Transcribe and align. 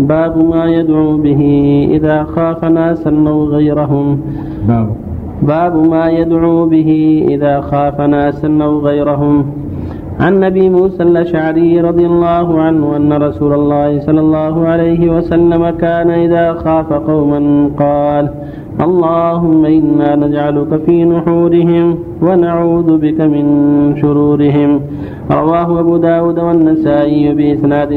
باب 0.00 0.44
ما 0.50 0.64
يدعو 0.66 1.16
به 1.16 1.42
إذا 1.90 2.22
خاف 2.22 2.64
ناسا 2.64 3.24
أو 3.26 3.44
غيرهم. 3.44 4.20
باب. 4.68 4.88
باب 5.42 5.76
ما 5.90 6.08
يدعو 6.08 6.66
به 6.66 7.24
إذا 7.28 7.60
خاف 7.60 8.00
ناسا 8.00 8.58
أو 8.62 8.78
غيرهم. 8.78 9.46
عن 10.20 10.44
ابي 10.44 10.70
موسى 10.70 11.02
الأشعري 11.02 11.80
رضي 11.80 12.06
الله 12.06 12.60
عنه 12.60 12.96
أن 12.96 13.12
رسول 13.12 13.52
الله 13.52 14.00
صلى 14.00 14.20
الله 14.20 14.66
عليه 14.66 15.16
وسلم 15.16 15.70
كان 15.70 16.10
إذا 16.10 16.52
خاف 16.52 16.92
قوما 16.92 17.70
قال 17.78 18.28
اللهم 18.80 19.64
إنا 19.64 20.16
نجعلك 20.16 20.80
في 20.86 21.04
نحورهم 21.04 21.98
ونعوذ 22.22 22.98
بك 22.98 23.20
من 23.20 23.44
شرورهم. 24.02 24.80
رواه 25.30 25.80
أبو 25.80 25.96
داود 25.96 26.38
والنسائي 26.38 27.34
بإسناد 27.34 27.92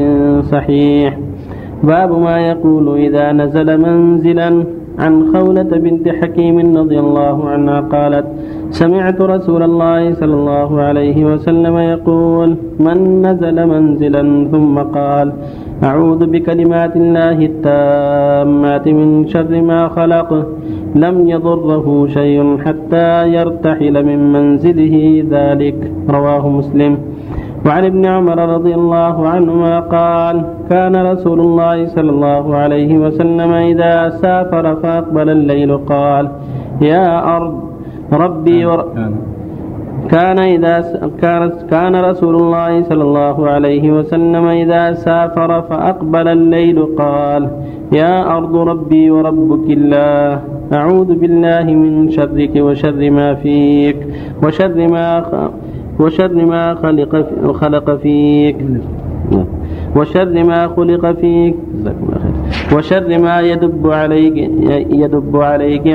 صحيح. 0.52 1.23
باب 1.92 2.10
ما 2.26 2.36
يقول 2.50 2.86
إذا 3.06 3.26
نزل 3.32 3.68
منزلا 3.86 4.50
عن 4.98 5.12
خولة 5.32 5.70
بنت 5.84 6.08
حكيم 6.08 6.56
رضي 6.80 6.98
الله 7.04 7.36
عنها 7.48 7.78
قالت 7.94 8.26
سمعت 8.70 9.18
رسول 9.20 9.62
الله 9.62 10.14
صلى 10.20 10.34
الله 10.40 10.70
عليه 10.80 11.18
وسلم 11.30 11.76
يقول 11.94 12.48
من 12.86 12.98
نزل 13.26 13.56
منزلا 13.72 14.22
ثم 14.52 14.76
قال 14.78 15.32
أعوذ 15.82 16.20
بكلمات 16.32 16.96
الله 16.96 17.38
التامات 17.50 18.86
من 18.88 19.08
شر 19.32 19.52
ما 19.70 19.80
خلق 19.88 20.30
لم 21.04 21.16
يضره 21.28 21.86
شيء 22.06 22.38
حتى 22.64 23.08
يرتحل 23.36 23.94
من 24.08 24.20
منزله 24.32 25.24
ذلك. 25.34 25.78
رواه 26.16 26.44
مسلم. 26.48 26.92
وعن 27.66 27.84
ابن 27.84 28.06
عمر 28.06 28.38
رضي 28.54 28.74
الله 28.74 29.28
عنهما 29.28 29.80
قال 29.80 30.44
كان 30.70 30.96
رسول 30.96 31.40
الله 31.40 31.86
صلى 31.86 32.10
الله 32.10 32.56
عليه 32.56 32.98
وسلم 32.98 33.50
إذا 33.52 34.08
سافر 34.08 34.76
فأقبل 34.76 35.28
الليل 35.30 35.76
قال 35.78 36.28
يا 36.80 37.36
أرض 37.36 37.54
ربي 38.12 38.66
ور... 38.66 38.84
كان 40.10 40.38
إذا 40.38 41.00
كان 41.22 41.52
كان 41.70 41.96
رسول 41.96 42.34
الله 42.36 42.82
صلى 42.82 43.02
الله 43.02 43.48
عليه 43.48 43.90
وسلم 43.92 44.44
إذا 44.46 44.92
سافر 44.92 45.62
فأقبل 45.62 46.28
الليل 46.28 46.86
قال 46.98 47.48
يا 47.92 48.36
أرض 48.36 48.56
ربي 48.56 49.10
وربك 49.10 49.70
الله 49.70 50.40
أعوذ 50.72 51.14
بالله 51.14 51.64
من 51.64 52.10
شرك 52.10 52.54
وشر 52.56 53.10
ما 53.10 53.34
فيك 53.34 53.96
وشر 54.42 54.88
ما 54.88 55.10
وشر 56.00 56.34
ما 56.52 56.74
خلق 56.74 57.12
خلق 57.60 57.86
فيك. 58.02 58.56
وشر 59.96 60.44
ما 60.50 60.68
خلق 60.76 61.04
فيك. 61.20 61.54
وشر 62.74 63.18
ما 63.18 63.40
يدب 63.40 63.82
عليك 64.00 64.36
يدب 65.02 65.36
عليك 65.36 65.86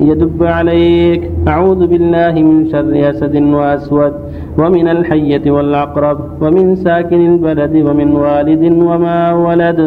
يدب 0.00 0.40
عليك. 0.56 1.22
أعوذ 1.48 1.80
بالله 1.86 2.34
من 2.48 2.56
شر 2.72 2.92
أسد 3.10 3.34
وأسود 3.36 4.12
ومن 4.58 4.86
الحية 4.88 5.50
والعقرب 5.50 6.18
ومن 6.42 6.66
ساكن 6.76 7.20
البلد 7.32 7.74
ومن 7.86 8.08
والد 8.24 8.62
وما 8.88 9.32
ولد. 9.32 9.80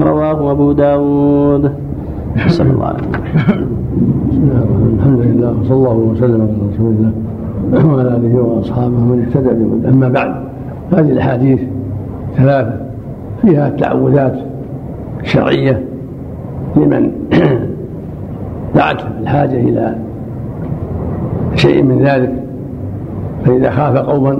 رواه 0.00 0.38
أبو 0.52 0.72
داود. 0.72 1.64
صلى 2.56 2.70
الله 2.70 2.86
عليه 2.86 3.04
وسلم. 3.08 3.66
الحمد 4.96 5.20
لله 5.28 5.50
وصلى 5.60 5.76
الله 5.80 5.98
وسلم 6.12 6.40
على 6.44 6.54
رسول 6.68 6.90
الله. 6.94 7.12
وعلى 7.72 8.16
آله 8.16 8.40
وأصحابه 8.40 8.88
من 8.88 9.26
اهتدى 9.28 9.48
بهدى 9.48 9.88
أما 9.88 10.08
بعد 10.08 10.34
هذه 10.92 11.12
الأحاديث 11.12 11.60
ثلاثة. 12.36 12.86
فيها 13.42 13.68
التعوذات 13.68 14.38
الشرعيه 15.22 15.84
لمن 16.76 17.10
دعته 18.76 19.04
الحاجة 19.20 19.60
إلى 19.60 19.96
شيء 21.54 21.82
من 21.82 22.02
ذلك. 22.02 22.32
فإذا 23.44 23.70
خاف 23.70 23.96
قوما 23.96 24.38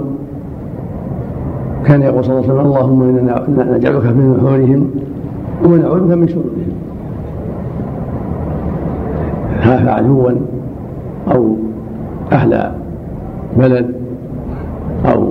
كان 1.85 2.01
يقول 2.01 2.23
صلى 2.25 2.39
الله 2.39 2.43
عليه 2.43 2.53
وسلم 2.53 2.71
اللهم 2.71 3.01
إنا 3.03 3.77
نجعلك 3.77 4.01
في 4.01 4.19
نحورهم 4.19 4.89
ونعوذ 5.65 6.07
بك 6.07 6.17
من 6.17 6.27
شرورهم. 6.27 6.71
خاف 9.63 9.87
عدوا 9.87 10.31
أو 11.31 11.55
أهل 12.31 12.76
بلد 13.57 13.91
أو 15.05 15.29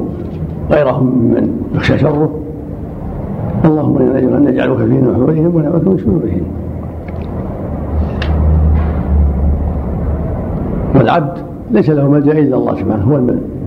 غيرهم 0.70 1.06
ممن 1.06 1.50
يخشى 1.74 1.98
شره 1.98 2.30
اللهم 3.64 3.96
أنا 3.96 4.50
نجعلك 4.50 4.76
في 4.76 4.84
نحورهم 4.84 5.54
ونعوذ 5.54 5.88
من 5.88 5.98
شرورهم. 5.98 6.42
والعبد 10.94 11.38
ليس 11.70 11.90
له 11.90 12.08
ملجأ 12.08 12.32
إلا 12.32 12.56
الله 12.56 12.74
سبحانه 12.74 13.04
هو 13.04 13.20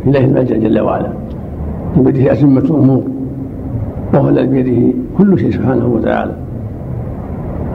إليه 0.07 0.25
الملجأ 0.25 0.57
جل 0.57 0.79
وعلا. 0.79 1.09
بيده 1.97 2.31
أزمة 2.31 2.59
الأمور 2.59 3.03
وهو 4.13 4.29
الذي 4.29 4.47
بيده 4.47 4.93
كل 5.17 5.39
شيء 5.39 5.51
سبحانه 5.51 5.87
وتعالى. 5.87 6.35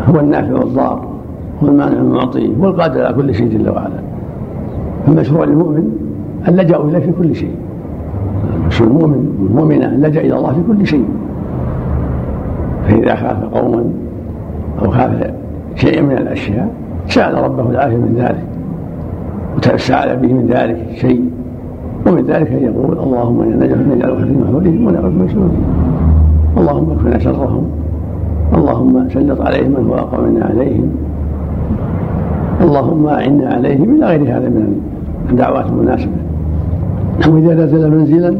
هو 0.08 0.20
النافع 0.20 0.52
والضار 0.52 1.08
هو 1.62 1.68
المانع 1.68 1.98
المعطي 1.98 2.56
هو 2.60 2.68
القادر 2.68 3.04
على 3.04 3.14
كل 3.14 3.34
شيء 3.34 3.48
جل 3.48 3.70
وعلا. 3.70 4.00
فمشروع 5.06 5.44
للمؤمن 5.44 6.03
أن 6.48 6.56
لجأوا 6.56 6.88
إليه 6.88 6.98
في 6.98 7.12
كل 7.18 7.34
شيء. 7.34 7.54
المؤمن 8.80 9.38
والمؤمنة 9.42 9.86
لجأ 9.86 10.20
إلى 10.20 10.36
الله 10.36 10.52
في 10.52 10.60
كل 10.68 10.86
شيء. 10.86 11.04
فإذا 12.88 13.14
خاف 13.14 13.44
قوما 13.44 13.84
أو 14.82 14.90
خاف 14.90 15.30
شيئا 15.74 16.02
من 16.02 16.12
الأشياء 16.12 16.68
سأل 17.08 17.34
ربه 17.34 17.70
العافية 17.70 17.96
من 17.96 18.14
ذلك. 18.18 18.44
وتساءل 19.56 20.16
به 20.16 20.32
من 20.32 20.46
ذلك 20.46 20.78
شيء. 20.94 21.30
ومن 22.06 22.24
ذلك 22.26 22.52
أن 22.52 22.64
يقول 22.64 22.98
اللهم 22.98 23.40
إنا 23.40 23.66
نجعلك 23.94 24.16
في 24.16 24.30
نحورهم 24.42 24.86
ونعوذ 24.86 25.10
من 25.10 25.58
اللهم 26.56 26.90
اكفنا 26.90 27.18
شرهم. 27.18 27.66
اللهم 28.54 29.08
سلط 29.08 29.40
عليهم 29.40 29.70
من 29.70 29.86
هو 29.88 29.94
أقوى 29.94 30.26
منا 30.26 30.44
عليهم. 30.44 30.88
اللهم 32.60 33.06
أعنا 33.06 33.48
عليهم 33.48 33.94
إلى 33.94 34.06
غير 34.06 34.20
هذا 34.22 34.48
من 34.48 34.80
الدعوات 35.30 35.66
المناسبة. 35.66 36.23
وإذا 37.28 37.64
نزل 37.64 37.90
منزلا؟ 37.90 38.34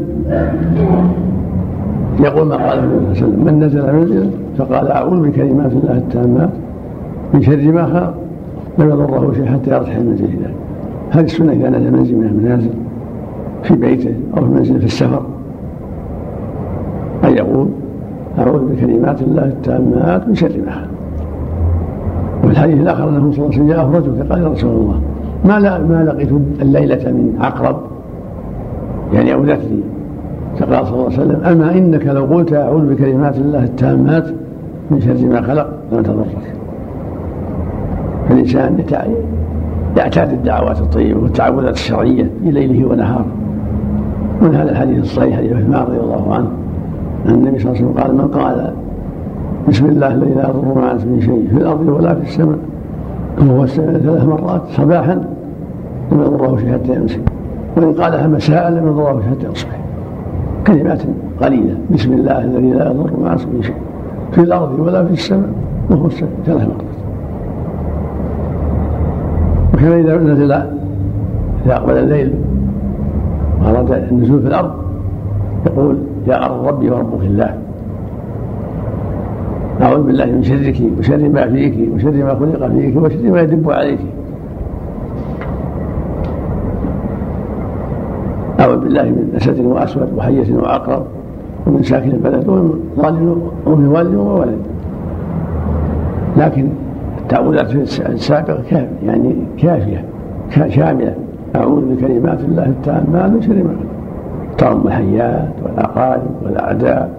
يقول 2.19 2.47
ما 2.47 2.55
قال. 2.55 2.79
النبي 2.79 2.95
صلى 2.95 2.97
الله 2.97 3.07
عليه 3.07 3.11
وسلم 3.11 3.45
من 3.45 3.63
نزل 3.63 3.93
منزلا؟ 3.95 4.29
فقال 4.57 4.87
أعوذ 4.91 5.29
بكلمات 5.29 5.71
الله 5.71 5.97
التامات 5.97 6.49
من 7.33 7.41
شر 7.41 7.71
ما 7.71 7.85
خلق 7.85 8.13
لم 8.79 8.89
يضره 8.89 9.33
شيء 9.33 9.45
حتى 9.45 9.71
يرتحل 9.71 10.05
منزل 10.05 10.25
ذلك 10.25 10.53
هذه 11.09 11.25
السنة 11.25 11.53
إذا 11.53 11.69
نزل 11.69 11.91
منزل 11.91 12.15
من 12.15 12.25
المنازل 12.25 12.69
في 13.63 13.75
بيته 13.75 14.13
أو 14.37 14.41
في 14.45 14.51
منزل 14.51 14.79
في 14.79 14.85
السفر. 14.85 15.21
أن 17.23 17.37
يقول 17.37 17.67
أعوذ 18.39 18.59
بكلمات 18.73 19.21
الله 19.21 19.45
التامات 19.45 20.27
من 20.27 20.35
شر 20.35 20.51
ما 20.65 20.71
خلق. 20.71 20.87
وفي 22.43 22.51
الحديث 22.51 22.79
الآخر 22.79 23.09
أنه 23.09 23.31
صلى 23.31 23.45
الله 23.45 23.45
عليه 23.45 23.47
وسلم 23.47 23.67
جاءه 23.67 23.97
رجل 23.97 24.25
فقال 24.25 24.41
يا 24.41 24.47
رسول 24.47 24.71
الله 24.71 25.01
ما 25.45 25.59
ما 25.59 26.03
لقيت 26.03 26.29
الليلة 26.61 27.11
من 27.11 27.37
عقرب؟ 27.41 27.94
يعني 29.13 29.33
لي 29.59 29.83
فقال 30.59 30.87
صلى 30.87 30.93
الله 30.93 31.05
عليه 31.05 31.13
وسلم 31.15 31.43
أما 31.45 31.71
إنك 31.77 32.05
لو 32.05 32.25
قلت 32.25 32.53
أعوذ 32.53 32.93
بكلمات 32.93 33.37
الله 33.37 33.63
التامات 33.63 34.25
من 34.91 35.01
شر 35.01 35.27
ما 35.27 35.41
خلق 35.41 35.69
لم 35.91 36.03
تضرك. 36.03 36.55
فالإنسان 38.29 38.77
يعتاد 39.97 40.31
الدعوات 40.31 40.81
الطيبة 40.81 41.23
والتعوذات 41.23 41.73
الشرعية 41.73 42.29
في 42.43 42.51
ليله 42.51 42.87
ونهاره 42.87 43.25
من 44.41 44.55
هذا 44.55 44.71
الحديث 44.71 44.99
الصحيح 44.99 45.37
حديث 45.37 45.53
عثمان 45.53 45.81
رضي 45.81 45.99
الله 45.99 46.33
عنه 46.33 46.47
أن 47.25 47.33
النبي 47.33 47.59
صلى 47.59 47.71
الله 47.71 47.81
عليه 47.81 47.85
وسلم 47.85 48.03
قال 48.03 48.15
من 48.15 48.27
قال 48.27 48.73
بسم 49.67 49.85
الله 49.85 50.13
الذي 50.13 50.33
لا 50.33 50.49
يضر 50.49 50.73
مع 50.75 50.93
من 50.93 51.21
شيء 51.21 51.47
في 51.51 51.57
الأرض 51.57 51.87
ولا 51.87 52.15
في 52.15 52.21
السماء 52.21 52.57
وهو 53.39 53.65
ثلاث 53.65 54.25
مرات 54.25 54.61
صباحا 54.69 55.13
لم 56.11 56.21
يضره 56.21 56.57
شيء 56.57 56.73
حتى 56.73 56.95
يمسك. 56.95 57.21
وإن 57.77 57.93
قالها 57.93 58.27
مساء 58.27 58.69
لم 58.69 58.87
يضره 58.87 59.21
حتى 59.21 59.51
يصبح 59.51 59.79
كلمات 60.67 61.01
قليلة. 61.41 61.75
بسم 61.91 62.13
الله 62.13 62.43
الذي 62.43 62.71
لا 62.71 62.85
يضر 62.91 63.11
مع 63.23 63.35
اسمه 63.35 63.61
شيء. 63.61 63.75
في 64.31 64.41
الأرض 64.41 64.79
ولا 64.79 65.05
في 65.05 65.13
السماء 65.13 65.49
وهو 65.89 66.09
ثلاث 66.09 66.47
مرات 66.47 66.95
وكان 69.73 69.91
إذا 69.91 70.17
نزل 70.17 70.51
إذا 70.51 71.75
أقبل 71.75 71.97
الليل 71.97 72.33
وأراد 73.61 73.91
النزول 73.91 74.41
في 74.41 74.47
الأرض 74.47 74.71
يقول 75.65 75.97
يا 76.27 76.45
أرض 76.45 76.67
ربي 76.67 76.89
وربك 76.89 77.21
الله. 77.21 77.57
أعوذ 79.81 80.03
بالله 80.03 80.25
من 80.25 80.43
شرك 80.43 80.81
وشر 80.99 81.29
ما 81.29 81.47
فيك 81.47 81.89
وشر 81.95 82.11
ما 82.11 82.35
خلق 82.35 82.67
فيك 82.67 82.95
وشر 82.95 83.31
ما 83.31 83.41
يدب 83.41 83.71
عليك. 83.71 83.99
أعوذ 88.65 88.77
بالله 88.77 89.03
من 89.03 89.33
أسد 89.35 89.59
وأسود 89.59 90.09
وحية 90.17 90.55
وعقرب 90.55 91.05
ومن 91.67 91.83
ساكن 91.83 92.11
البلد 92.11 92.47
ومن 92.47 93.41
ومن 93.65 93.87
والد 93.87 94.15
وولد. 94.15 94.59
لكن 96.37 96.69
التعوذات 97.21 97.75
السابقة 98.09 98.61
كافية 98.69 98.87
يعني 99.05 99.35
كافية 99.57 100.05
شاملة. 100.69 101.15
أعوذ 101.55 101.95
بكلمات 101.95 102.39
الله 102.39 102.65
التامات 102.65 103.31
من 103.31 103.41
شر 103.41 103.53
ما 103.53 103.75
تعم 104.57 104.87
الحيات 104.87 105.49
والأقارب 105.63 106.21
والأعداء 106.43 107.09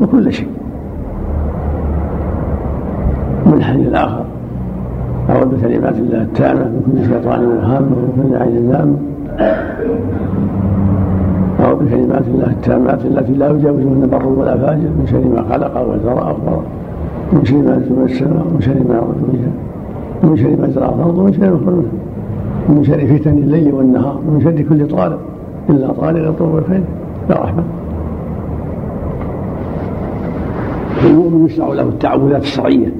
وكل 0.00 0.32
شيء. 0.32 0.48
من 3.46 3.62
حين 3.62 3.80
الآخر 3.80 4.24
أعوذ 5.30 5.46
بكلمات 5.46 5.94
الله 5.94 6.22
التامة 6.22 6.64
من 6.64 6.82
كل 6.86 7.04
شيطان 7.04 7.58
هام 7.62 7.82
ومن 7.82 8.36
عين 8.40 8.56
أعوذ 8.56 8.96
بكلمات 11.78 12.24
الله 12.28 12.50
التامات 12.50 13.04
التي 13.04 13.32
لا 13.32 13.50
يجاوزهن 13.50 14.08
بر 14.12 14.26
ولا 14.26 14.56
فاجر 14.56 14.90
من 14.98 15.06
شر 15.06 15.24
ما 15.34 15.42
خلق 15.50 15.74
وزرع 15.88 16.30
أخبر 16.30 16.60
من 17.32 17.44
شر 17.44 17.56
ما 17.56 17.76
نزل 17.76 18.02
السماء 18.04 18.46
ومن 18.46 18.60
شر 18.60 18.74
ما 18.88 18.94
يعرض 18.94 19.16
بها 19.32 19.52
ومن 20.22 20.36
شر 20.36 20.56
ما 20.60 20.70
زرع 20.70 20.88
الأرض 20.88 21.18
ومن 21.18 21.32
شر 21.32 21.50
ما 21.50 21.82
ومن 22.68 22.84
شر 22.84 23.06
فتن 23.06 23.38
الليل 23.38 23.74
والنهار 23.74 24.20
ومن 24.28 24.40
شر 24.40 24.62
كل 24.62 24.86
طالب 24.86 25.18
إلا 25.70 25.92
طالب 25.92 26.24
يطلب 26.24 26.56
الخير. 26.58 26.82
يا 27.30 27.34
رحمة. 27.34 27.62
المؤمن 31.06 31.46
يشرع 31.46 31.68
له 31.68 31.82
التعوذات 31.82 32.42
الشرعية 32.42 32.92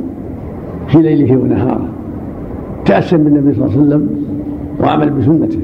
في 0.89 0.99
ليله 0.99 1.37
ونهاره. 1.37 1.89
تأسم 2.85 3.25
بالنبي 3.25 3.55
صلى 3.55 3.65
الله 3.65 3.77
عليه 3.77 3.87
وسلم 3.87 4.09
وعمل 4.81 5.11
بسنته. 5.11 5.61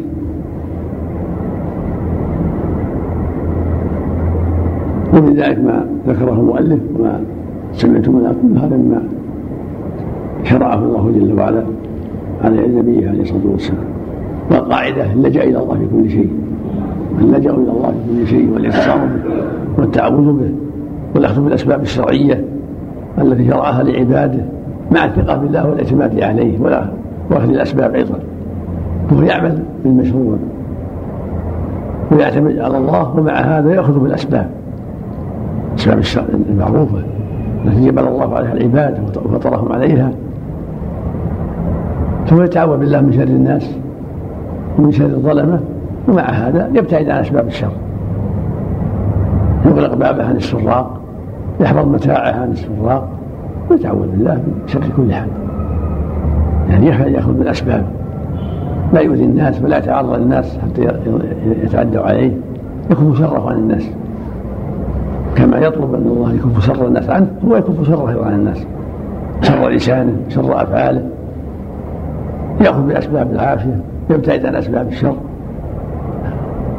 ومن 5.15 5.35
ذلك 5.35 5.59
ما 5.59 5.87
ذكره 6.09 6.33
المؤلف 6.33 6.81
وما 6.99 7.21
سمعتم 7.73 8.13
كل 8.13 8.59
هذا 8.59 8.77
مما 8.77 9.03
شرعه 10.45 10.79
الله 10.79 11.13
جل 11.15 11.39
وعلا 11.39 11.63
على 12.45 12.67
النبي 12.67 13.09
عليه 13.09 13.23
الصلاة 13.23 13.47
والسلام. 13.53 13.85
والقاعدة 14.51 15.13
اللجا 15.13 15.43
إلى 15.43 15.59
الله 15.59 15.75
في 15.75 15.87
كل 16.03 16.11
شيء. 16.11 16.31
اللجا 17.21 17.51
إلى 17.51 17.71
الله 17.71 17.95
في 18.07 18.21
كل 18.21 18.27
شيء 18.27 18.51
والاعتصام 18.55 18.99
به 18.99 19.35
والتعوذ 19.79 20.33
به 20.33 20.51
والأخذ 21.15 21.45
بالأسباب 21.45 21.83
الشرعية 21.83 22.45
التي 23.19 23.49
شرعها 23.49 23.83
لعباده 23.83 24.45
مع 24.93 25.05
الثقة 25.05 25.37
بالله 25.37 25.69
والاعتماد 25.69 26.21
عليه 26.21 26.61
ولا 26.61 26.87
وأخذ 27.31 27.49
الأسباب 27.49 27.95
أيضا. 27.95 28.19
وهو 29.13 29.23
يعمل 29.23 29.59
بالمشروع 29.85 30.37
ويعتمد 32.13 32.59
على 32.59 32.79
الله 32.79 33.19
ومع 33.19 33.33
هذا 33.33 33.75
يأخذ 33.75 33.99
بالأسباب. 33.99 34.51
الاسباب 35.75 36.25
المعروفه 36.51 36.99
التي 37.65 37.87
جبل 37.87 38.09
الله 38.09 38.37
عليها 38.37 38.53
العباد 38.53 39.01
وفطرهم 39.25 39.73
عليها. 39.73 40.11
ثم 42.27 42.43
يتعوذ 42.43 42.79
بالله 42.79 43.01
من 43.01 43.13
شر 43.13 43.23
الناس 43.23 43.77
ومن 44.79 44.93
شر 44.93 45.05
الظلمة 45.05 45.61
ومع 46.09 46.23
هذا 46.23 46.71
يبتعد 46.75 47.09
عن 47.09 47.21
أسباب 47.21 47.47
الشر. 47.47 47.71
يغلق 49.67 49.95
بابه 49.95 50.25
عن 50.25 50.37
السراق 50.37 51.01
يحفظ 51.61 51.89
متاعه 51.89 52.33
عن 52.41 52.51
السراق 52.51 53.09
ويتعوذ 53.71 54.07
بالله 54.07 54.35
من 54.35 54.63
شر 54.67 54.81
كل 54.97 55.13
حال. 55.13 55.29
يعني 56.71 56.87
يأخذ 56.87 57.33
بالاسباب 57.33 57.85
لا 58.93 59.01
يؤذي 59.01 59.25
الناس 59.25 59.63
ولا 59.63 59.79
يتعرض 59.79 60.15
للناس 60.15 60.59
حتى 60.59 60.89
يتعدوا 61.63 62.03
عليه. 62.03 62.33
يكف 62.91 63.19
شره 63.19 63.51
عن 63.51 63.57
الناس. 63.57 63.91
كما 65.37 65.59
يطلب 65.59 65.95
ان 65.95 66.07
الله 66.07 66.35
يكف 66.35 66.67
شر 66.67 66.87
الناس 66.87 67.11
عنه 67.11 67.27
هو 67.49 67.57
يكف 67.57 67.87
شره 67.87 68.25
عن 68.27 68.35
الناس. 68.35 68.67
شر 69.43 69.69
لسانه 69.69 70.17
شر 70.29 70.63
أفعاله. 70.63 71.09
يأخذ 72.61 72.83
بأسباب 72.83 73.33
العافية 73.33 73.81
يبتعد 74.11 74.47
عن 74.47 74.55
أسباب 74.55 74.89
الشر. 74.89 75.15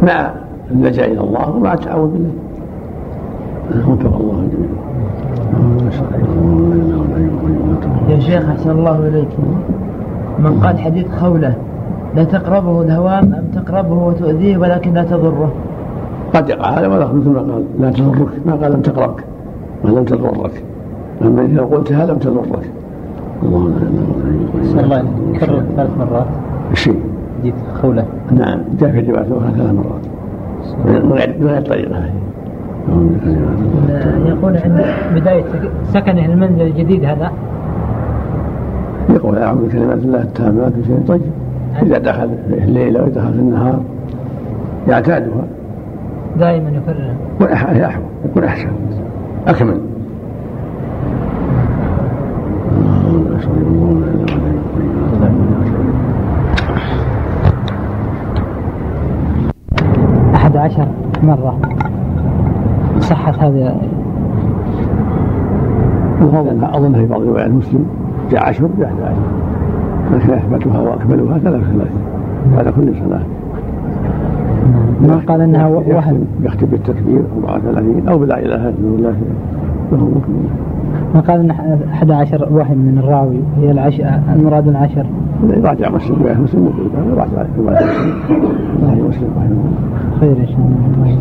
مع 0.04 0.32
اللجأ 0.72 1.06
إلى 1.06 1.22
الله 1.22 1.50
ومع 1.50 1.74
التعاون 1.74 2.10
بالله. 2.10 2.32
وفق 3.90 4.16
الله 4.16 4.48
جميعا. 4.52 4.86
يا 8.10 8.20
شيخ 8.20 8.50
أحسن 8.50 8.72
الله 8.72 9.08
إليك. 9.08 9.28
من 10.40 10.60
قال 10.64 10.80
حديث 10.80 11.08
خوله 11.12 11.54
لا 12.16 12.24
تقربه 12.24 12.82
الهوام 12.82 13.34
أم 13.34 13.44
تقربه 13.62 13.94
وتؤذيه 13.94 14.58
ولكن 14.58 14.94
لا 14.94 15.04
تضره. 15.04 15.52
قد 16.36 16.50
يقع 16.50 16.70
هذا 16.70 16.88
ولا 16.88 17.14
مثل 17.14 17.30
ما 17.30 17.40
قال 17.40 17.64
لا 17.80 17.92
تضرك. 17.92 18.28
ما 18.46 18.56
قال 18.56 18.74
لم 18.74 18.82
تقربك 18.82 19.24
ولم 19.84 20.04
تضرك. 20.04 20.64
أما 21.22 21.42
إذا 21.42 21.62
قلتها 21.62 22.06
لم 22.06 22.18
تضرك. 22.18 22.70
الله 23.44 23.72
لا 24.76 24.84
الله. 24.84 25.04
كرر 25.40 25.64
ثلاث 25.76 25.98
مرات. 26.00 26.26
الشيء 26.72 27.00
حديث 27.40 27.54
خولة. 27.82 28.06
نعم. 28.32 28.60
جاء 28.80 28.92
في 28.92 29.00
روايه 29.00 29.22
أخرى 29.22 29.52
ثلاث 29.58 29.74
مرات. 29.74 30.06
من 30.86 31.14
غير 31.14 31.36
من 31.40 31.48
غير 31.48 31.62
طريقة. 31.62 31.98
هذه 31.98 32.14
يقول 34.26 34.58
عند 34.58 34.86
بداية 35.16 35.44
سكنه 35.94 36.26
المنزل 36.26 36.62
الجديد 36.62 37.06
هذا. 37.06 37.32
يقول 39.10 39.38
أعوذ 39.38 39.66
بكلمات 39.66 39.98
الله 39.98 40.22
التامات 40.22 40.72
من 40.78 40.84
شيء. 40.88 41.00
طيب. 41.08 41.22
إذا 41.82 41.98
دخل 41.98 42.30
في 42.50 42.64
الليل 42.64 42.98
أو 42.98 43.08
دخل 43.08 43.34
في 43.34 43.40
النهار 43.40 43.80
يعتادها. 44.88 45.46
دائما 46.40 46.70
يكررها 46.70 47.16
يكون 47.40 48.04
يكون 48.26 48.44
أحسن. 48.44 48.68
أكمل. 49.48 49.82
أحد 60.36 60.58
عشر 60.58 60.88
مرة 61.24 61.60
صحت 63.00 63.40
هذه 63.40 63.76
أظن 66.64 66.94
في 66.94 67.06
بعض 67.06 67.22
روايات 67.22 67.52
مسلم 67.52 67.86
جاء 68.32 68.50
عشر 68.50 68.70
جاء 68.80 68.88
11 68.88 69.16
لكن 70.14 70.34
أثبتها 70.34 70.80
وأكملها 70.80 71.38
ثلاث 71.38 71.64
ثلاث 71.64 71.92
بعد 72.56 72.70
كل 72.70 72.94
صلاة. 73.06 73.45
ما 75.02 75.22
قال 75.28 75.42
إنها 75.42 75.68
وهم 75.68 76.26
يختم 76.44 76.68
بالتكبير 76.68 77.22
34 77.38 78.08
أو 78.10 78.18
بلا 78.18 78.40
اله 78.40 78.70
الا 78.70 78.96
الله 78.98 79.16
فهو 79.92 80.08
ما 81.14 81.20
قال 81.20 81.40
إن 81.40 81.52
11 81.52 82.48
وهم 82.52 82.78
من 82.78 82.98
الراوي 82.98 83.40
هي 83.58 83.72
العشر 83.72 84.20
المراد 84.36 84.68
العشر. 84.68 85.06
راجع 85.64 85.90
مسلم 85.90 86.18
مسلم 86.44 86.70
راجع 87.18 87.46
روايه 87.58 87.86
مسلم 89.08 89.30
خير 90.20 90.38
إن 90.38 90.48
شاء 90.48 90.58
الله. 90.58 91.18